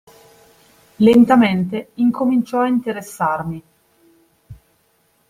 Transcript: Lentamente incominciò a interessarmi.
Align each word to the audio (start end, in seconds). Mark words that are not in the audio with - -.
Lentamente 0.95 1.91
incominciò 1.93 2.61
a 2.61 2.67
interessarmi. 2.67 3.63